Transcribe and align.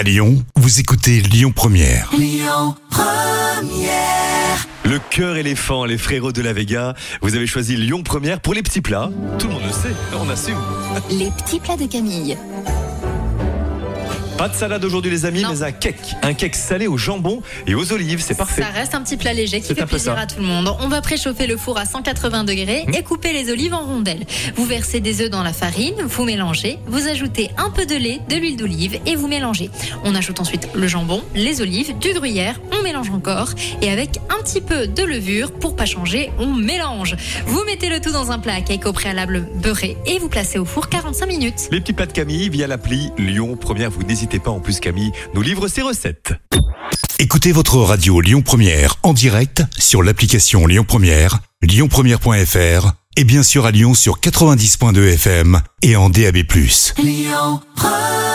À 0.00 0.02
Lyon, 0.02 0.42
vous 0.56 0.80
écoutez 0.80 1.20
Lyon 1.20 1.52
Première. 1.54 2.10
Le 4.82 4.98
cœur 5.10 5.36
éléphant, 5.36 5.84
les 5.84 5.98
frérots 5.98 6.32
de 6.32 6.40
la 6.40 6.54
Vega. 6.54 6.94
Vous 7.20 7.36
avez 7.36 7.46
choisi 7.46 7.76
Lyon 7.76 8.02
Première 8.02 8.40
pour 8.40 8.54
les 8.54 8.62
petits 8.62 8.80
plats. 8.80 9.10
Tout 9.38 9.48
le 9.48 9.52
monde 9.52 9.62
le 9.66 9.72
sait, 9.72 9.94
on 10.18 10.30
assume. 10.30 10.56
Les 11.10 11.30
petits 11.30 11.60
plats 11.60 11.76
de 11.76 11.84
Camille. 11.84 12.38
Pas 14.40 14.48
de 14.48 14.54
salade 14.54 14.82
aujourd'hui 14.86 15.10
les 15.10 15.26
amis, 15.26 15.42
Non. 15.42 15.50
mais 15.52 15.62
un 15.62 15.70
cake. 15.70 16.14
Un 16.22 16.32
cake 16.32 16.54
salé 16.56 16.86
au 16.86 16.96
jambon 16.96 17.42
et 17.66 17.74
aux 17.74 17.92
olives, 17.92 18.22
c'est 18.26 18.34
parfait. 18.34 18.62
Ça 18.62 18.68
reste 18.68 18.94
un 18.94 19.02
petit 19.02 19.18
plat 19.18 19.34
léger 19.34 19.60
qui 19.60 19.74
fait 19.74 19.84
plaisir 19.84 20.14
ça. 20.14 20.20
à 20.20 20.26
tout 20.26 20.38
le 20.40 20.46
monde. 20.46 20.74
On 20.80 20.88
va 20.88 21.02
préchauffer 21.02 21.46
le 21.46 21.58
four 21.58 21.76
à 21.76 21.84
180 21.84 22.44
degrés 22.44 22.86
Mmh. 22.88 22.94
et 22.94 23.02
couper 23.02 23.34
les 23.34 23.52
olives 23.52 23.74
en 23.74 23.84
rondelles. 23.84 24.24
Vous 24.56 24.64
versez 24.64 25.00
des 25.00 25.20
œufs 25.20 25.28
dans 25.28 25.42
la 25.42 25.52
farine, 25.52 25.92
vous 26.06 26.24
mélangez, 26.24 26.78
vous 26.86 27.06
ajoutez 27.06 27.50
un 27.58 27.68
peu 27.68 27.84
de 27.84 27.94
lait, 27.96 28.20
de 28.30 28.36
l'huile 28.36 28.56
d'olive 28.56 28.98
et 29.04 29.14
vous 29.14 29.28
mélangez. 29.28 29.68
On 30.04 30.14
ajoute 30.14 30.40
ensuite 30.40 30.68
le 30.74 30.88
jambon, 30.88 31.22
les 31.34 31.60
olives, 31.60 31.98
du 31.98 32.14
gruyère, 32.14 32.58
on 32.72 32.82
mélange 32.82 33.10
encore 33.10 33.50
et 33.82 33.90
avec 33.90 34.20
un 34.30 34.42
petit 34.42 34.62
peu 34.62 34.86
de 34.86 35.02
levure 35.02 35.52
pour 35.52 35.76
pas 35.76 35.84
changer, 35.84 36.30
on 36.38 36.46
mélange. 36.54 37.14
Vous 37.44 37.62
mettez 37.66 37.90
le 37.90 38.00
tout 38.00 38.10
dans 38.12 38.30
un 38.30 38.38
plat 38.38 38.54
à 38.54 38.60
cake 38.62 38.86
au 38.86 38.94
préalable 38.94 39.46
beurré 39.56 39.98
et 40.06 40.18
vous 40.18 40.30
placez 40.30 40.58
au 40.58 40.64
four 40.64 40.88
45 40.88 41.26
minutes. 41.26 41.68
Les 41.70 41.80
petits 41.82 41.92
plats 41.92 42.06
de 42.06 42.12
Camille 42.12 42.48
via 42.48 42.66
l'appli 42.66 43.10
Lyon 43.18 43.58
Première. 43.60 43.90
Vous 43.90 44.02
n'hésitez 44.02 44.29
pas, 44.38 44.50
en 44.50 44.60
plus 44.60 44.80
Camille 44.80 45.12
nous 45.34 45.42
livre 45.42 45.68
ses 45.68 45.82
recettes. 45.82 46.32
Écoutez 47.18 47.52
votre 47.52 47.76
radio 47.76 48.20
Lyon 48.20 48.42
Première 48.42 48.96
en 49.02 49.12
direct 49.12 49.62
sur 49.78 50.02
l'application 50.02 50.66
Lyon 50.66 50.84
Première, 50.86 51.40
lyonpremière.fr 51.62 52.92
et 53.16 53.24
bien 53.24 53.42
sûr 53.42 53.66
à 53.66 53.70
Lyon 53.70 53.94
sur 53.94 54.20
90.2 54.20 55.14
FM 55.14 55.60
et 55.82 55.96
en 55.96 56.08
DAB+. 56.08 56.38
Lyon 56.98 57.60
Première 57.76 58.29